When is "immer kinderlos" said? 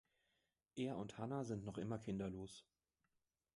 1.77-2.65